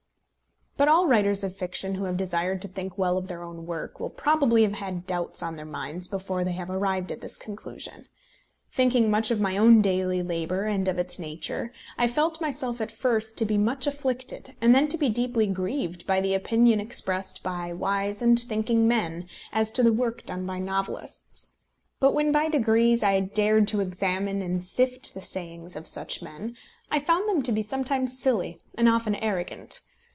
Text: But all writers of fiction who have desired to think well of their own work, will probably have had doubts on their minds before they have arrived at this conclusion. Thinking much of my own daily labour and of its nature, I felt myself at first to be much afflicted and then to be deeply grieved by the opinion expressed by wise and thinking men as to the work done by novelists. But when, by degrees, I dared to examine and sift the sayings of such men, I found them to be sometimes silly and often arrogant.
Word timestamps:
But 0.77 0.87
all 0.87 1.05
writers 1.05 1.43
of 1.43 1.55
fiction 1.55 1.93
who 1.93 2.05
have 2.05 2.17
desired 2.17 2.59
to 2.63 2.67
think 2.67 2.97
well 2.97 3.15
of 3.15 3.27
their 3.27 3.43
own 3.43 3.67
work, 3.67 3.99
will 3.99 4.09
probably 4.09 4.63
have 4.63 4.71
had 4.73 5.05
doubts 5.05 5.43
on 5.43 5.55
their 5.55 5.63
minds 5.65 6.07
before 6.07 6.43
they 6.43 6.53
have 6.53 6.71
arrived 6.71 7.11
at 7.11 7.21
this 7.21 7.37
conclusion. 7.37 8.07
Thinking 8.71 9.11
much 9.11 9.29
of 9.29 9.39
my 9.39 9.57
own 9.57 9.81
daily 9.83 10.23
labour 10.23 10.63
and 10.65 10.87
of 10.87 10.97
its 10.97 11.19
nature, 11.19 11.71
I 11.99 12.07
felt 12.07 12.41
myself 12.41 12.81
at 12.81 12.91
first 12.91 13.37
to 13.37 13.45
be 13.45 13.59
much 13.59 13.85
afflicted 13.85 14.55
and 14.59 14.73
then 14.73 14.87
to 14.87 14.97
be 14.97 15.07
deeply 15.07 15.45
grieved 15.45 16.07
by 16.07 16.19
the 16.19 16.33
opinion 16.33 16.79
expressed 16.79 17.43
by 17.43 17.71
wise 17.71 18.19
and 18.19 18.39
thinking 18.39 18.87
men 18.87 19.27
as 19.53 19.69
to 19.73 19.83
the 19.83 19.93
work 19.93 20.25
done 20.25 20.47
by 20.47 20.57
novelists. 20.57 21.53
But 21.99 22.13
when, 22.15 22.31
by 22.31 22.49
degrees, 22.49 23.03
I 23.03 23.19
dared 23.19 23.67
to 23.67 23.81
examine 23.81 24.41
and 24.41 24.63
sift 24.63 25.13
the 25.13 25.21
sayings 25.21 25.75
of 25.75 25.85
such 25.85 26.23
men, 26.23 26.55
I 26.89 26.99
found 26.99 27.29
them 27.29 27.43
to 27.43 27.51
be 27.51 27.61
sometimes 27.61 28.17
silly 28.17 28.59
and 28.73 28.89
often 28.89 29.13
arrogant. 29.13 29.81